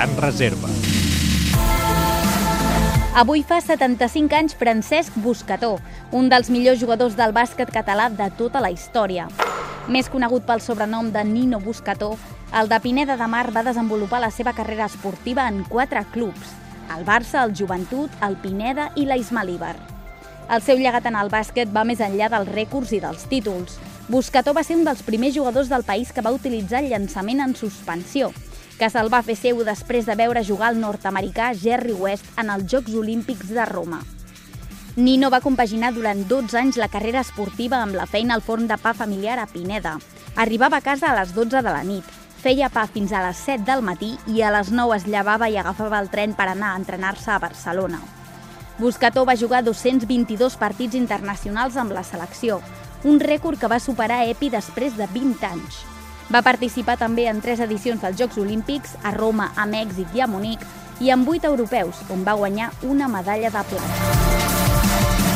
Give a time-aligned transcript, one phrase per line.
[0.00, 0.68] gran reserva.
[3.14, 5.74] Avui fa 75 anys Francesc Buscató,
[6.10, 9.26] un dels millors jugadors del bàsquet català de tota la història.
[9.92, 12.14] Més conegut pel sobrenom de Nino Buscató,
[12.56, 16.54] el de Pineda de Mar va desenvolupar la seva carrera esportiva en quatre clubs,
[16.96, 19.20] el Barça, el Joventut, el Pineda i la.
[20.50, 23.76] El seu llegat en el bàsquet va més enllà dels rècords i dels títols.
[24.08, 27.54] Buscató va ser un dels primers jugadors del país que va utilitzar el llançament en
[27.54, 28.32] suspensió,
[28.80, 32.64] que se'l va fer seu després de veure jugar el nord-americà Jerry West en els
[32.64, 33.98] Jocs Olímpics de Roma.
[34.96, 38.78] Nino va compaginar durant 12 anys la carrera esportiva amb la feina al forn de
[38.80, 39.98] pa familiar a Pineda.
[40.34, 42.08] Arribava a casa a les 12 de la nit,
[42.40, 45.60] feia pa fins a les 7 del matí i a les 9 es llevava i
[45.60, 48.00] agafava el tren per anar a entrenar-se a Barcelona.
[48.80, 52.62] Buscató va jugar 222 partits internacionals amb la selecció,
[53.04, 55.84] un rècord que va superar Epi després de 20 anys.
[56.30, 60.28] Va participar també en tres edicions dels Jocs Olímpics, a Roma, a Mèxic i a
[60.30, 60.62] Munic,
[61.02, 65.29] i en vuit europeus, on va guanyar una medalla de plata.